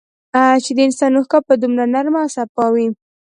[0.63, 2.87] چي د انسان اوښکه به دومره نرمه او سپا وې